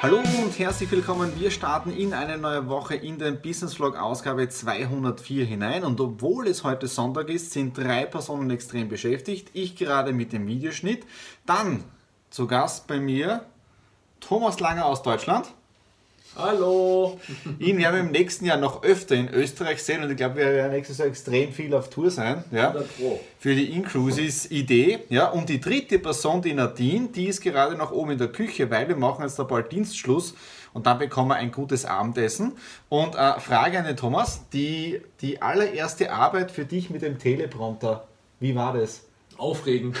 Hallo 0.00 0.18
und 0.18 0.58
herzlich 0.58 0.90
willkommen. 0.90 1.38
Wir 1.38 1.50
starten 1.50 1.90
in 1.90 2.12
eine 2.12 2.36
neue 2.36 2.68
Woche 2.68 2.94
in 2.94 3.18
den 3.18 3.40
Business 3.40 3.74
Vlog 3.74 3.96
Ausgabe 3.96 4.48
204 4.48 5.44
hinein. 5.44 5.84
Und 5.84 6.00
obwohl 6.00 6.46
es 6.46 6.64
heute 6.64 6.86
Sonntag 6.86 7.28
ist, 7.28 7.52
sind 7.52 7.76
drei 7.76 8.04
Personen 8.04 8.50
extrem 8.50 8.88
beschäftigt. 8.88 9.50
Ich 9.52 9.76
gerade 9.76 10.12
mit 10.12 10.32
dem 10.32 10.46
Videoschnitt. 10.46 11.06
Dann 11.46 11.84
zu 12.30 12.46
Gast 12.46 12.86
bei 12.86 12.98
mir 12.98 13.46
Thomas 14.20 14.60
Langer 14.60 14.86
aus 14.86 15.02
Deutschland. 15.02 15.46
Hallo! 16.36 17.20
Ihn 17.60 17.78
werden 17.78 17.94
wir 17.94 18.00
im 18.00 18.10
nächsten 18.10 18.44
Jahr 18.44 18.56
noch 18.56 18.82
öfter 18.82 19.14
in 19.14 19.28
Österreich 19.28 19.80
sehen 19.80 20.02
und 20.02 20.10
ich 20.10 20.16
glaube, 20.16 20.36
wir 20.36 20.46
werden 20.46 20.72
nächstes 20.72 20.98
Jahr 20.98 21.06
extrem 21.06 21.52
viel 21.52 21.72
auf 21.74 21.90
Tour 21.90 22.10
sein. 22.10 22.42
Ja, 22.50 22.74
für 23.38 23.54
die 23.54 23.70
Incruises-Idee. 23.70 25.04
Ja, 25.10 25.28
und 25.28 25.48
die 25.48 25.60
dritte 25.60 26.00
Person, 26.00 26.42
die 26.42 26.52
Nadine, 26.52 27.08
die 27.08 27.26
ist 27.26 27.40
gerade 27.40 27.76
noch 27.76 27.92
oben 27.92 28.12
in 28.12 28.18
der 28.18 28.32
Küche, 28.32 28.68
weil 28.68 28.88
wir 28.88 28.96
machen 28.96 29.22
jetzt 29.22 29.38
da 29.38 29.44
bald 29.44 29.70
Dienstschluss 29.70 30.34
und 30.72 30.86
dann 30.86 30.98
bekommen 30.98 31.28
wir 31.28 31.36
ein 31.36 31.52
gutes 31.52 31.84
Abendessen. 31.84 32.54
Und 32.88 33.14
äh, 33.14 33.38
Frage 33.38 33.78
an 33.78 33.84
den 33.84 33.96
Thomas, 33.96 34.48
die, 34.52 35.00
die 35.20 35.40
allererste 35.40 36.10
Arbeit 36.10 36.50
für 36.50 36.64
dich 36.64 36.90
mit 36.90 37.02
dem 37.02 37.20
Teleprompter, 37.20 38.08
wie 38.40 38.56
war 38.56 38.72
das? 38.72 39.02
Aufregend. 39.38 39.96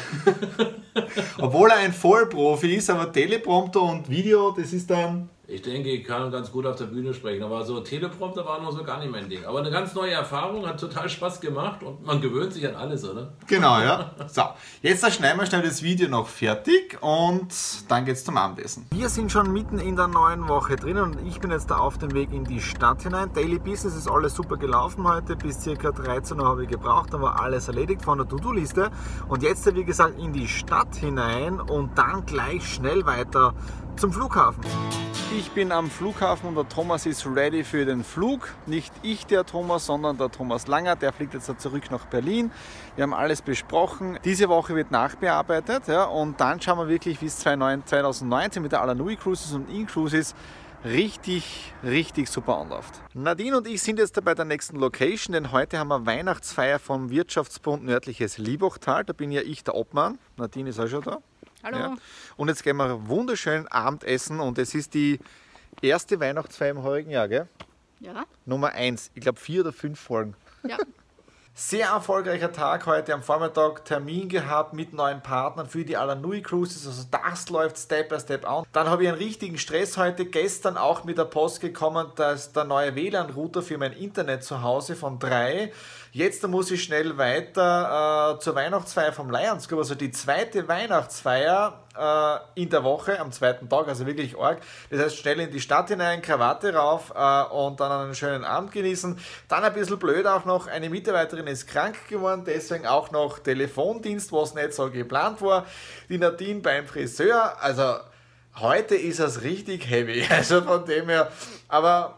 Obwohl 1.38 1.70
er 1.70 1.76
ein 1.76 1.92
Vollprofi 1.92 2.74
ist, 2.74 2.90
aber 2.90 3.12
Teleprompter 3.12 3.82
und 3.82 4.10
Video, 4.10 4.50
das 4.50 4.72
ist 4.72 4.90
dann 4.90 5.28
ich 5.54 5.62
denke, 5.62 5.88
ich 5.90 6.04
kann 6.04 6.32
ganz 6.32 6.50
gut 6.50 6.66
auf 6.66 6.74
der 6.74 6.86
Bühne 6.86 7.14
sprechen, 7.14 7.44
aber 7.44 7.64
so 7.64 7.78
Teleprompter 7.78 8.44
war 8.44 8.60
noch 8.60 8.72
so 8.72 8.82
gar 8.82 8.98
nicht 8.98 9.12
mein 9.12 9.28
Ding. 9.28 9.44
Aber 9.44 9.60
eine 9.60 9.70
ganz 9.70 9.94
neue 9.94 10.10
Erfahrung, 10.10 10.66
hat 10.66 10.80
total 10.80 11.08
Spaß 11.08 11.40
gemacht 11.40 11.82
und 11.84 12.04
man 12.04 12.20
gewöhnt 12.20 12.52
sich 12.52 12.66
an 12.66 12.74
alles, 12.74 13.08
oder? 13.08 13.34
Genau, 13.46 13.78
ja. 13.80 14.10
So, 14.26 14.42
jetzt 14.82 15.00
schneiden 15.12 15.38
wir 15.38 15.46
schnell 15.46 15.62
das 15.62 15.82
Video 15.82 16.08
noch 16.08 16.26
fertig 16.26 16.98
und 17.00 17.54
dann 17.88 18.04
geht's 18.04 18.24
zum 18.24 18.36
Abendessen. 18.36 18.86
Wir 18.90 19.08
sind 19.08 19.30
schon 19.30 19.52
mitten 19.52 19.78
in 19.78 19.94
der 19.94 20.08
neuen 20.08 20.48
Woche 20.48 20.74
drin 20.74 20.96
und 20.96 21.18
ich 21.24 21.38
bin 21.38 21.52
jetzt 21.52 21.70
da 21.70 21.78
auf 21.78 21.98
dem 21.98 22.12
Weg 22.14 22.32
in 22.32 22.44
die 22.44 22.60
Stadt 22.60 23.02
hinein. 23.02 23.32
Daily 23.32 23.60
Business 23.60 23.94
ist 23.94 24.10
alles 24.10 24.34
super 24.34 24.56
gelaufen 24.56 25.06
heute. 25.06 25.36
Bis 25.36 25.62
circa 25.62 25.92
13 25.92 26.40
Uhr 26.40 26.48
habe 26.48 26.64
ich 26.64 26.68
gebraucht, 26.68 27.12
dann 27.12 27.22
war 27.22 27.40
alles 27.40 27.68
erledigt 27.68 28.02
von 28.02 28.18
der 28.18 28.26
To-Do-Liste. 28.26 28.90
Und 29.28 29.44
jetzt, 29.44 29.72
wie 29.72 29.84
gesagt, 29.84 30.18
in 30.18 30.32
die 30.32 30.48
Stadt 30.48 30.96
hinein 30.96 31.60
und 31.60 31.96
dann 31.96 32.26
gleich 32.26 32.66
schnell 32.66 33.06
weiter 33.06 33.54
zum 33.96 34.12
Flughafen. 34.12 34.64
Ich 35.36 35.50
bin 35.50 35.72
am 35.72 35.90
Flughafen 35.90 36.48
und 36.48 36.54
der 36.54 36.68
Thomas 36.68 37.06
ist 37.06 37.26
ready 37.26 37.64
für 37.64 37.84
den 37.84 38.04
Flug. 38.04 38.54
Nicht 38.66 38.92
ich, 39.02 39.26
der 39.26 39.44
Thomas, 39.44 39.86
sondern 39.86 40.16
der 40.16 40.30
Thomas 40.30 40.66
Langer. 40.66 40.96
Der 40.96 41.12
fliegt 41.12 41.34
jetzt 41.34 41.50
zurück 41.60 41.90
nach 41.90 42.06
Berlin. 42.06 42.50
Wir 42.96 43.02
haben 43.02 43.14
alles 43.14 43.42
besprochen. 43.42 44.18
Diese 44.24 44.48
Woche 44.48 44.74
wird 44.76 44.90
nachbearbeitet 44.90 45.88
ja, 45.88 46.04
und 46.04 46.40
dann 46.40 46.60
schauen 46.60 46.78
wir 46.78 46.88
wirklich, 46.88 47.20
wie 47.20 47.26
es 47.26 47.38
2019 47.38 48.62
mit 48.62 48.72
der 48.72 48.82
Alanui 48.82 49.16
Cruises 49.16 49.52
und 49.52 49.68
In-Cruises 49.70 50.34
richtig, 50.84 51.72
richtig 51.82 52.28
super 52.28 52.58
anläuft. 52.58 53.00
Nadine 53.14 53.56
und 53.58 53.66
ich 53.66 53.82
sind 53.82 53.98
jetzt 53.98 54.22
bei 54.24 54.34
der 54.34 54.44
nächsten 54.44 54.76
Location, 54.76 55.32
denn 55.32 55.50
heute 55.50 55.78
haben 55.78 55.88
wir 55.88 56.06
Weihnachtsfeier 56.06 56.78
vom 56.78 57.10
Wirtschaftsbund 57.10 57.84
Nördliches 57.84 58.38
Liebachtal. 58.38 59.04
Da 59.04 59.12
bin 59.12 59.32
ja 59.32 59.40
ich 59.40 59.64
der 59.64 59.74
Obmann. 59.74 60.18
Nadine 60.36 60.70
ist 60.70 60.78
auch 60.78 60.88
schon 60.88 61.02
da. 61.02 61.18
Hallo. 61.64 61.78
Ja. 61.78 61.96
Und 62.36 62.48
jetzt 62.48 62.62
gehen 62.62 62.76
wir 62.76 63.08
wunderschön 63.08 63.66
Abendessen 63.68 64.38
und 64.38 64.58
es 64.58 64.74
ist 64.74 64.92
die 64.92 65.18
erste 65.80 66.20
Weihnachtsfeier 66.20 66.70
im 66.70 66.82
heurigen 66.82 67.10
Jahr, 67.10 67.26
gell? 67.26 67.48
Ja. 68.00 68.26
Nummer 68.44 68.72
eins. 68.72 69.10
Ich 69.14 69.22
glaube 69.22 69.40
vier 69.40 69.62
oder 69.62 69.72
fünf 69.72 69.98
Folgen. 69.98 70.34
Ja. 70.68 70.76
Sehr 71.56 71.86
erfolgreicher 71.86 72.50
Tag 72.50 72.84
heute 72.86 73.14
am 73.14 73.22
Vormittag, 73.22 73.84
Termin 73.84 74.28
gehabt 74.28 74.72
mit 74.72 74.92
neuen 74.92 75.22
Partnern 75.22 75.68
für 75.68 75.84
die 75.84 75.96
Alanui 75.96 76.42
Cruises. 76.42 76.84
Also 76.84 77.04
das 77.08 77.48
läuft 77.48 77.78
Step 77.78 78.08
by 78.08 78.18
Step 78.18 78.44
an. 78.44 78.64
Dann 78.72 78.88
habe 78.88 79.04
ich 79.04 79.08
einen 79.08 79.18
richtigen 79.18 79.56
Stress 79.56 79.96
heute. 79.96 80.24
Gestern 80.24 80.76
auch 80.76 81.04
mit 81.04 81.16
der 81.16 81.26
Post 81.26 81.60
gekommen, 81.60 82.08
dass 82.16 82.52
der 82.52 82.64
neue 82.64 82.96
WLAN-Router 82.96 83.62
für 83.62 83.78
mein 83.78 83.92
Internet 83.92 84.42
zu 84.42 84.62
Hause 84.62 84.96
von 84.96 85.20
drei. 85.20 85.70
Jetzt 86.10 86.44
muss 86.48 86.72
ich 86.72 86.82
schnell 86.82 87.18
weiter 87.18 88.34
äh, 88.34 88.40
zur 88.40 88.56
Weihnachtsfeier 88.56 89.12
vom 89.12 89.30
Lions 89.30 89.68
Club, 89.68 89.78
also 89.78 89.94
die 89.94 90.10
zweite 90.10 90.66
Weihnachtsfeier 90.66 91.83
äh, 91.98 92.38
in 92.60 92.68
der 92.70 92.84
Woche, 92.84 93.18
am 93.20 93.32
zweiten 93.32 93.68
Tag, 93.68 93.88
also 93.88 94.06
wirklich 94.06 94.38
arg. 94.38 94.58
Das 94.90 95.00
heißt, 95.00 95.16
schnell 95.16 95.40
in 95.40 95.50
die 95.50 95.60
Stadt 95.60 95.88
hinein, 95.88 96.22
Krawatte 96.22 96.74
rauf 96.74 97.12
äh, 97.14 97.42
und 97.54 97.80
dann 97.80 97.92
einen 97.92 98.14
schönen 98.14 98.44
Abend 98.44 98.72
genießen. 98.72 99.18
Dann 99.48 99.64
ein 99.64 99.72
bisschen 99.72 99.98
blöd 99.98 100.26
auch 100.26 100.44
noch, 100.44 100.66
eine 100.66 100.88
Mitarbeiterin 100.90 101.46
ist 101.46 101.66
krank 101.66 101.96
geworden, 102.08 102.42
deswegen 102.46 102.86
auch 102.86 103.10
noch 103.10 103.38
Telefondienst, 103.38 104.32
was 104.32 104.54
nicht 104.54 104.72
so 104.72 104.90
geplant 104.90 105.40
war. 105.42 105.66
Die 106.08 106.18
Nadine 106.18 106.60
beim 106.60 106.86
Friseur, 106.86 107.62
also 107.62 107.96
heute 108.56 108.94
ist 108.94 109.20
es 109.20 109.42
richtig 109.42 109.88
heavy, 109.88 110.26
also 110.30 110.62
von 110.62 110.84
dem 110.84 111.08
her, 111.08 111.30
aber 111.68 112.16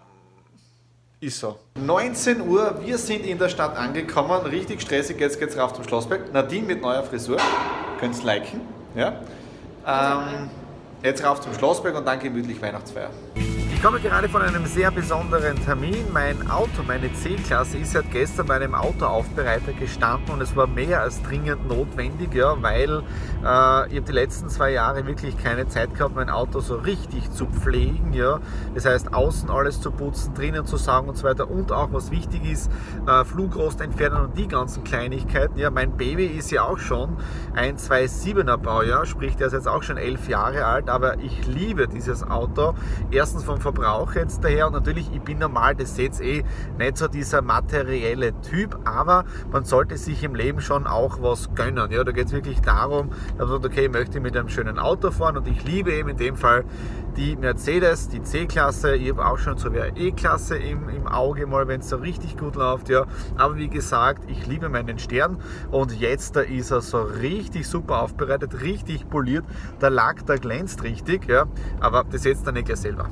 ist 1.19 1.41
so. 1.41 1.59
19 1.75 2.42
Uhr, 2.42 2.78
wir 2.84 2.98
sind 2.98 3.25
in 3.25 3.38
der 3.38 3.48
Stadt 3.48 3.76
angekommen, 3.76 4.47
richtig 4.47 4.82
stressig, 4.82 5.19
jetzt 5.19 5.41
geht's 5.41 5.56
rauf 5.56 5.72
zum 5.72 5.84
Schlossberg. 5.84 6.32
Nadine 6.32 6.66
mit 6.66 6.82
neuer 6.82 7.03
Frisur, 7.03 7.38
könnt's 7.98 8.22
liken. 8.22 8.60
Ja? 8.94 9.20
Ähm, 9.86 10.50
jetzt 11.02 11.24
rauf 11.24 11.41
zum 11.41 11.54
Schlossberg 11.54 11.94
und 11.97 12.04
dann 12.06 12.19
gemütlich 12.19 12.60
Weihnachtsfeier. 12.60 13.10
Ich 13.76 13.82
komme 13.82 14.00
gerade 14.00 14.26
von 14.31 14.41
einem 14.41 14.64
sehr 14.64 14.91
besonderen 14.91 15.62
Termin. 15.62 16.06
Mein 16.10 16.50
Auto, 16.50 16.82
meine 16.88 17.12
C-Klasse, 17.12 17.76
ist 17.76 17.92
seit 17.92 18.10
gestern 18.10 18.47
bei 18.47 18.56
einem 18.56 18.75
Autoaufbereiter 18.75 19.75
gestanden 19.75 20.32
und 20.32 20.41
es 20.41 20.56
war 20.56 20.66
mehr 20.66 21.03
als 21.03 21.22
dringend 21.22 21.69
notwendig, 21.69 22.34
ja, 22.34 22.60
weil 22.62 22.88
äh, 22.88 22.98
ich 23.42 23.44
habe 23.44 24.00
die 24.00 24.12
letzten 24.12 24.48
zwei 24.48 24.70
Jahre 24.70 25.06
wirklich 25.06 25.36
keine 25.36 25.69
Zeit 25.69 25.94
gehabt, 25.94 26.16
mein 26.16 26.31
Auto 26.31 26.60
so 26.60 26.76
richtig 26.76 27.31
zu 27.32 27.47
pflegen. 27.47 28.15
Ja. 28.15 28.41
Das 28.75 28.86
heißt, 28.86 29.12
außen 29.12 29.50
alles 29.50 29.82
zu 29.82 29.91
putzen, 29.91 30.32
drinnen 30.34 30.65
zu 30.65 30.78
saugen 30.78 31.10
und 31.10 31.19
so 31.19 31.25
weiter 31.25 31.48
und 31.48 31.70
auch, 31.70 31.92
was 31.92 32.10
wichtig 32.10 32.50
ist, 32.50 32.70
äh, 33.06 33.25
Flugrost 33.26 33.82
entfernen 33.82 34.25
und 34.25 34.38
die 34.38 34.48
ganzen 34.48 34.84
Kleinigkeiten. 34.84 35.59
Ja, 35.59 35.70
mein 35.70 35.98
Baby 35.98 36.25
ist 36.26 36.50
ja 36.50 36.62
auch 36.62 36.78
schon 36.78 37.19
ein 37.54 37.76
2.7er 37.76 38.56
Baujahr, 38.56 39.04
sprich, 39.04 39.36
der 39.36 39.48
ist 39.48 39.53
jetzt 39.53 39.69
auch 39.69 39.82
schon 39.82 39.98
elf 39.98 40.28
Jahre 40.31 40.65
alt, 40.65 40.88
aber 40.88 41.19
ich 41.19 41.47
liebe 41.47 41.86
dieses 41.86 42.22
Auto. 42.22 42.75
Erstens 43.10 43.44
vom 43.44 43.60
Verbrauch 43.66 44.15
jetzt 44.15 44.44
daher 44.44 44.69
und 44.69 44.75
natürlich, 44.75 45.10
ich 45.12 45.21
bin 45.22 45.38
normal, 45.38 45.75
das 45.75 45.97
seht 45.97 46.21
eh, 46.21 46.44
nicht 46.78 46.97
so 46.97 47.09
dieser 47.09 47.43
materielle 47.43 48.41
Typ, 48.43 48.78
aber 48.84 49.24
man 49.51 49.65
sollte 49.65 49.97
sich 49.97 50.22
im 50.22 50.36
Leben 50.36 50.60
schon 50.60 50.86
auch 50.86 51.21
was 51.21 51.53
gönnen. 51.57 51.91
Ja, 51.91 52.04
da 52.04 52.13
geht 52.13 52.27
es 52.27 52.33
wirklich 52.33 52.60
darum, 52.60 53.10
sagt, 53.36 53.66
okay, 53.66 53.86
ich 53.86 53.91
möchte 53.91 54.21
mit 54.21 54.36
einem 54.36 54.48
schönen 54.48 54.78
Auto 54.78 55.10
fahren 55.10 55.36
und 55.39 55.48
ich 55.48 55.65
liebe 55.65 55.92
eben 55.92 56.10
in 56.10 56.16
dem 56.16 56.36
Fall 56.36 56.65
die 57.16 57.34
Mercedes, 57.34 58.09
die 58.09 58.22
C-Klasse, 58.22 58.95
ich 58.95 59.10
habe 59.10 59.27
auch 59.27 59.39
schon 59.39 59.57
so 59.57 59.72
wie 59.72 59.80
eine 59.80 59.97
E-Klasse 59.98 60.57
im, 60.57 60.89
im 60.89 61.09
Auge 61.09 61.47
mal, 61.47 61.66
wenn 61.66 61.80
es 61.80 61.89
so 61.89 61.97
richtig 61.97 62.36
gut 62.36 62.54
läuft, 62.54 62.89
ja. 62.89 63.07
Aber 63.36 63.57
wie 63.57 63.69
gesagt, 63.69 64.30
ich 64.30 64.47
liebe 64.47 64.69
meinen 64.69 65.01
Stern 65.01 65.39
und 65.72 65.92
jetzt 65.98 66.36
da 66.36 66.41
ist 66.42 66.71
er 66.71 66.83
so 66.83 67.03
richtig 67.03 67.66
super 67.66 68.03
aufbereitet, 68.03 68.60
richtig 68.60 69.09
poliert, 69.09 69.45
der 69.80 69.91
Lack, 69.91 70.24
der 70.27 70.39
glänzt 70.39 70.84
richtig, 70.84 71.27
ja. 71.27 71.47
Aber 71.80 72.04
das 72.04 72.22
jetzt 72.22 72.47
dann 72.47 72.54
nicht 72.54 72.66
gleich 72.66 72.78
selber. 72.78 73.09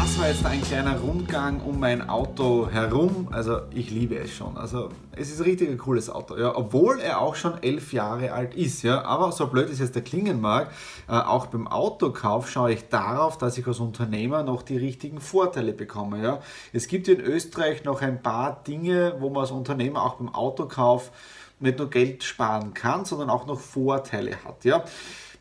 Das 0.00 0.16
war 0.16 0.28
jetzt 0.28 0.46
ein 0.46 0.62
kleiner 0.62 0.96
Rundgang 1.00 1.60
um 1.60 1.80
mein 1.80 2.08
Auto 2.08 2.68
herum. 2.70 3.26
Also 3.32 3.62
ich 3.74 3.90
liebe 3.90 4.16
es 4.16 4.30
schon. 4.30 4.56
Also 4.56 4.90
es 5.16 5.28
ist 5.28 5.40
ein 5.40 5.44
richtig 5.44 5.76
cooles 5.76 6.08
Auto. 6.08 6.36
Ja, 6.38 6.56
obwohl 6.56 7.00
er 7.00 7.20
auch 7.20 7.34
schon 7.34 7.60
elf 7.64 7.92
Jahre 7.92 8.30
alt 8.32 8.54
ist. 8.54 8.84
Ja, 8.84 9.02
aber 9.02 9.32
so 9.32 9.48
blöd 9.48 9.68
es 9.68 9.80
jetzt 9.80 9.96
der 9.96 10.02
klingen 10.02 10.40
mag, 10.40 10.70
äh, 11.08 11.14
auch 11.14 11.46
beim 11.46 11.66
Autokauf 11.66 12.48
schaue 12.48 12.74
ich 12.74 12.88
darauf, 12.88 13.38
dass 13.38 13.58
ich 13.58 13.66
als 13.66 13.80
Unternehmer 13.80 14.44
noch 14.44 14.62
die 14.62 14.76
richtigen 14.76 15.20
Vorteile 15.20 15.72
bekomme. 15.72 16.22
Ja, 16.22 16.38
es 16.72 16.86
gibt 16.86 17.08
in 17.08 17.20
Österreich 17.20 17.82
noch 17.82 18.00
ein 18.00 18.22
paar 18.22 18.62
Dinge, 18.62 19.16
wo 19.18 19.30
man 19.30 19.40
als 19.40 19.50
Unternehmer 19.50 20.04
auch 20.04 20.14
beim 20.14 20.32
Autokauf 20.32 21.10
nicht 21.58 21.76
nur 21.76 21.90
Geld 21.90 22.22
sparen 22.22 22.72
kann, 22.72 23.04
sondern 23.04 23.30
auch 23.30 23.46
noch 23.46 23.58
Vorteile 23.58 24.44
hat. 24.44 24.64
Ja. 24.64 24.84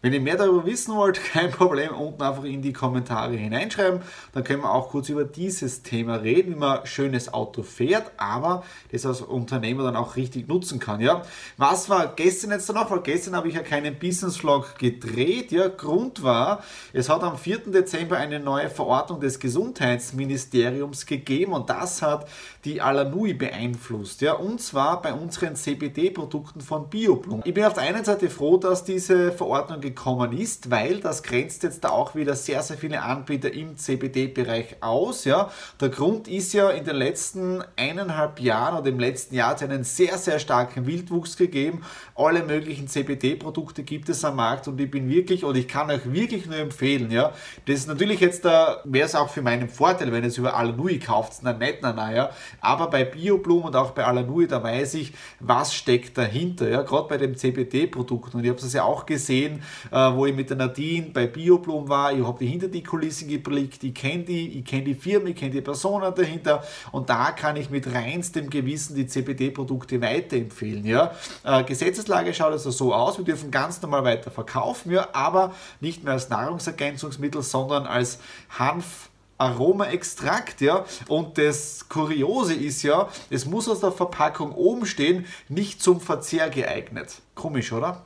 Wenn 0.01 0.13
ihr 0.13 0.21
mehr 0.21 0.37
darüber 0.37 0.65
wissen 0.65 0.95
wollt, 0.95 1.19
kein 1.33 1.51
Problem, 1.51 1.95
unten 1.95 2.21
einfach 2.21 2.43
in 2.43 2.61
die 2.61 2.73
Kommentare 2.73 3.35
hineinschreiben. 3.35 4.01
Dann 4.31 4.43
können 4.43 4.61
wir 4.61 4.71
auch 4.71 4.89
kurz 4.89 5.09
über 5.09 5.23
dieses 5.23 5.81
Thema 5.81 6.17
reden, 6.17 6.53
wie 6.53 6.59
man 6.59 6.85
schönes 6.85 7.33
Auto 7.33 7.63
fährt, 7.63 8.11
aber 8.17 8.63
das 8.91 9.05
als 9.05 9.21
Unternehmer 9.21 9.83
dann 9.83 9.95
auch 9.95 10.15
richtig 10.15 10.47
nutzen 10.47 10.79
kann. 10.79 11.01
Ja? 11.01 11.23
Was 11.57 11.89
war 11.89 12.13
gestern 12.15 12.51
jetzt 12.51 12.71
noch? 12.71 12.91
Weil 12.91 13.01
gestern 13.01 13.35
habe 13.35 13.47
ich 13.47 13.55
ja 13.55 13.63
keinen 13.63 13.97
Business 13.97 14.37
Vlog 14.37 14.77
gedreht. 14.77 15.51
Ja? 15.51 15.67
Grund 15.67 16.21
war, 16.21 16.63
es 16.93 17.09
hat 17.09 17.23
am 17.23 17.37
4. 17.37 17.71
Dezember 17.71 18.17
eine 18.17 18.39
neue 18.39 18.69
Verordnung 18.69 19.19
des 19.19 19.39
Gesundheitsministeriums 19.39 21.07
gegeben 21.07 21.53
und 21.53 21.69
das 21.69 22.03
hat 22.03 22.27
die 22.65 22.81
Alanui 22.81 23.33
beeinflusst. 23.33 24.21
Ja? 24.21 24.33
Und 24.33 24.61
zwar 24.61 25.01
bei 25.01 25.13
unseren 25.13 25.55
CBD-Produkten 25.55 26.61
von 26.61 26.87
Bioplum. 26.87 27.41
Ich 27.45 27.53
bin 27.53 27.65
auf 27.65 27.73
der 27.73 27.83
einen 27.83 28.05
Seite 28.05 28.29
froh, 28.29 28.57
dass 28.57 28.83
diese 28.83 29.31
Verordnung 29.31 29.81
gekommen 29.87 30.37
ist, 30.37 30.69
weil 30.69 30.99
das 30.99 31.23
grenzt 31.23 31.63
jetzt 31.63 31.83
da 31.83 31.89
auch 31.89 32.15
wieder 32.15 32.35
sehr, 32.35 32.61
sehr 32.61 32.77
viele 32.77 33.01
Anbieter 33.01 33.53
im 33.53 33.77
CBD-Bereich 33.77 34.77
aus. 34.81 35.25
Ja? 35.25 35.51
Der 35.79 35.89
Grund 35.89 36.27
ist 36.27 36.53
ja 36.53 36.69
in 36.69 36.85
den 36.85 36.95
letzten 36.95 37.63
eineinhalb 37.75 38.39
Jahren 38.39 38.77
oder 38.79 38.89
im 38.89 38.99
letzten 38.99 39.35
Jahr 39.35 39.51
hat 39.51 39.57
es 39.57 39.63
einen 39.63 39.83
sehr, 39.83 40.17
sehr 40.17 40.39
starken 40.39 40.85
Wildwuchs 40.85 41.37
gegeben. 41.37 41.83
Alle 42.15 42.43
möglichen 42.43 42.87
CBD-Produkte 42.87 43.83
gibt 43.83 44.09
es 44.09 44.23
am 44.25 44.35
Markt 44.35 44.67
und 44.67 44.79
ich 44.79 44.91
bin 44.91 45.09
wirklich, 45.09 45.43
und 45.43 45.55
ich 45.55 45.67
kann 45.67 45.89
euch 45.89 46.11
wirklich 46.11 46.45
nur 46.45 46.57
empfehlen, 46.57 47.11
ja, 47.11 47.33
das 47.65 47.79
ist 47.79 47.87
natürlich 47.87 48.19
jetzt 48.19 48.45
da, 48.45 48.81
wäre 48.83 49.05
es 49.05 49.15
auch 49.15 49.29
für 49.29 49.41
meinen 49.41 49.69
Vorteil, 49.69 50.11
wenn 50.11 50.23
ihr 50.23 50.29
es 50.29 50.37
über 50.37 50.55
Alanui 50.55 50.99
kauft, 50.99 51.39
na 51.43 51.53
nicht, 51.53 51.79
na, 51.81 51.93
na, 51.93 52.13
ja, 52.13 52.29
aber 52.61 52.89
bei 52.89 53.05
Bioblumen 53.05 53.67
und 53.67 53.75
auch 53.75 53.91
bei 53.91 54.05
Alanui, 54.05 54.47
da 54.47 54.61
weiß 54.61 54.95
ich, 54.95 55.13
was 55.39 55.73
steckt 55.73 56.17
dahinter, 56.17 56.69
ja, 56.69 56.81
gerade 56.81 57.07
bei 57.07 57.17
dem 57.17 57.35
CBD-Produkt 57.35 58.35
und 58.35 58.43
ich 58.43 58.49
habe 58.49 58.59
es 58.59 58.73
ja 58.73 58.83
auch 58.83 59.05
gesehen, 59.05 59.61
wo 59.91 60.25
ich 60.25 60.35
mit 60.35 60.49
der 60.49 60.57
Nadine 60.57 61.07
bei 61.13 61.27
Bioblumen 61.27 61.89
war, 61.89 62.13
ich 62.13 62.25
habe 62.25 62.39
die 62.39 62.47
hinter 62.47 62.67
die 62.67 62.83
Kulissen 62.83 63.27
geblickt, 63.27 63.83
ich 63.83 63.93
kenne 63.93 64.23
die, 64.23 64.59
ich 64.59 64.65
kenne 64.65 64.83
die 64.83 64.95
Firma, 64.95 65.29
ich 65.29 65.35
kenne 65.35 65.51
die 65.51 65.61
Personen 65.61 66.13
dahinter 66.13 66.63
und 66.91 67.09
da 67.09 67.31
kann 67.31 67.55
ich 67.55 67.69
mit 67.69 67.93
reinstem 67.93 68.49
Gewissen 68.49 68.95
die 68.95 69.07
CBD-Produkte 69.07 70.01
weiterempfehlen. 70.01 70.85
Ja. 70.85 71.11
Äh, 71.43 71.63
Gesetzeslage 71.63 72.33
schaut 72.33 72.51
also 72.51 72.71
so 72.71 72.93
aus, 72.93 73.17
wir 73.17 73.25
dürfen 73.25 73.51
ganz 73.51 73.81
normal 73.81 74.03
weiter 74.03 74.31
verkaufen, 74.31 74.91
ja, 74.91 75.07
aber 75.13 75.53
nicht 75.79 76.03
mehr 76.03 76.13
als 76.13 76.29
Nahrungsergänzungsmittel, 76.29 77.41
sondern 77.41 77.85
als 77.85 78.19
Hanf. 78.49 79.09
Aromaextrakt, 79.39 80.61
ja. 80.61 80.83
Und 81.07 81.37
das 81.37 81.87
Kuriose 81.89 82.55
ist 82.55 82.81
ja, 82.81 83.07
es 83.29 83.45
muss 83.45 83.69
aus 83.69 83.81
der 83.81 83.91
Verpackung 83.91 84.51
oben 84.51 84.87
stehen, 84.87 85.25
nicht 85.47 85.79
zum 85.79 86.01
Verzehr 86.01 86.49
geeignet. 86.49 87.21
Komisch, 87.35 87.71
oder? 87.71 88.03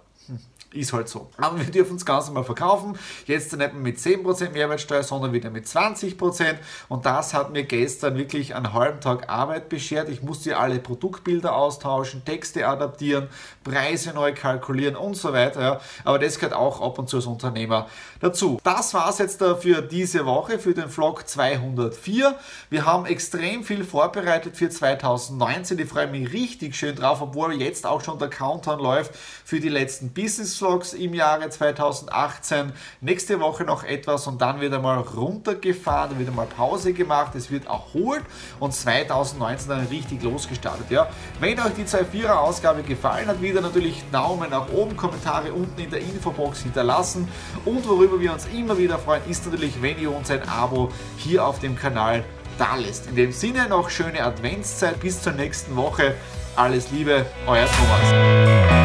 Ist 0.73 0.93
halt 0.93 1.09
so. 1.09 1.29
Aber 1.35 1.59
wir 1.59 1.65
dürfen 1.69 1.97
es 1.97 2.05
ganz 2.05 2.27
normal 2.27 2.45
verkaufen. 2.45 2.97
Jetzt 3.25 3.51
nicht 3.51 3.73
mehr 3.73 3.81
mit 3.81 3.97
10% 3.97 4.51
Mehrwertsteuer, 4.51 5.03
sondern 5.03 5.33
wieder 5.33 5.49
mit 5.49 5.65
20%. 5.65 6.55
Und 6.87 7.05
das 7.05 7.33
hat 7.33 7.51
mir 7.51 7.63
gestern 7.63 8.17
wirklich 8.17 8.55
einen 8.55 8.71
halben 8.71 9.01
Tag 9.01 9.29
Arbeit 9.29 9.67
beschert. 9.67 10.07
Ich 10.07 10.21
musste 10.21 10.57
alle 10.57 10.79
Produktbilder 10.79 11.53
austauschen, 11.53 12.23
Texte 12.23 12.65
adaptieren, 12.65 13.27
Preise 13.65 14.13
neu 14.13 14.33
kalkulieren 14.33 14.95
und 14.95 15.15
so 15.15 15.33
weiter. 15.33 15.81
Aber 16.05 16.19
das 16.19 16.35
gehört 16.35 16.53
auch 16.53 16.79
ab 16.79 16.97
und 16.99 17.09
zu 17.09 17.17
als 17.17 17.25
Unternehmer 17.25 17.87
dazu. 18.21 18.57
Das 18.63 18.93
war 18.93 19.09
es 19.09 19.17
jetzt 19.17 19.43
für 19.59 19.81
diese 19.81 20.25
Woche, 20.25 20.57
für 20.57 20.73
den 20.73 20.87
Vlog 20.87 21.27
204. 21.27 22.33
Wir 22.69 22.85
haben 22.85 23.05
extrem 23.05 23.65
viel 23.65 23.83
vorbereitet 23.83 24.55
für 24.55 24.69
2019. 24.69 25.79
Ich 25.79 25.89
freue 25.89 26.07
mich 26.07 26.31
richtig 26.31 26.77
schön 26.77 26.95
drauf, 26.95 27.21
obwohl 27.21 27.55
jetzt 27.55 27.85
auch 27.85 28.01
schon 28.01 28.19
der 28.19 28.29
Countdown 28.29 28.79
läuft 28.79 29.13
für 29.43 29.59
die 29.59 29.67
letzten 29.67 30.13
Business 30.13 30.60
Vlogs 30.61 30.93
im 30.93 31.15
Jahre 31.15 31.49
2018. 31.49 32.71
Nächste 33.01 33.39
Woche 33.39 33.63
noch 33.63 33.83
etwas 33.83 34.27
und 34.27 34.39
dann 34.43 34.61
wird 34.61 34.71
einmal 34.75 34.99
runtergefahren, 34.99 36.19
wird 36.19 36.29
einmal 36.29 36.45
Pause 36.45 36.93
gemacht, 36.93 37.33
es 37.33 37.49
wird 37.49 37.65
erholt 37.65 38.21
und 38.59 38.71
2019 38.71 39.69
dann 39.69 39.87
richtig 39.87 40.21
losgestartet. 40.21 40.91
Ja. 40.91 41.09
Wenn 41.39 41.59
euch 41.59 41.73
die 41.75 41.85
2.4er 41.85 42.33
Ausgabe 42.33 42.83
gefallen 42.83 43.27
hat, 43.27 43.41
wieder 43.41 43.61
natürlich 43.61 44.03
Daumen 44.11 44.51
nach 44.51 44.69
oben, 44.71 44.95
Kommentare 44.95 45.51
unten 45.51 45.81
in 45.81 45.89
der 45.89 46.01
Infobox 46.01 46.61
hinterlassen 46.61 47.27
und 47.65 47.87
worüber 47.89 48.19
wir 48.19 48.31
uns 48.31 48.45
immer 48.45 48.77
wieder 48.77 48.99
freuen, 48.99 49.23
ist 49.27 49.43
natürlich, 49.47 49.81
wenn 49.81 49.99
ihr 49.99 50.15
uns 50.15 50.29
ein 50.29 50.47
Abo 50.47 50.91
hier 51.17 51.43
auf 51.43 51.57
dem 51.57 51.75
Kanal 51.75 52.23
da 52.59 52.75
lässt. 52.75 53.07
In 53.07 53.15
dem 53.15 53.31
Sinne 53.31 53.67
noch 53.67 53.89
schöne 53.89 54.23
Adventszeit, 54.23 54.99
bis 54.99 55.23
zur 55.23 55.33
nächsten 55.33 55.75
Woche. 55.75 56.13
Alles 56.55 56.91
Liebe, 56.91 57.25
euer 57.47 57.65
Thomas. 57.65 58.80